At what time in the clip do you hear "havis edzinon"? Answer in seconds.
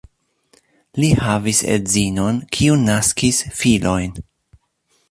1.19-2.41